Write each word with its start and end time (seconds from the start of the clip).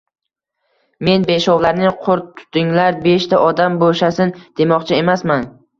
Men, 1.09 1.27
beshovlaring 1.27 1.93
qurt 2.07 2.27
tutinglar, 2.41 2.99
beshta 3.07 3.45
odam 3.53 3.81
boʻshasin, 3.87 4.37
demoqchi 4.63 5.03
emasman 5.03 5.51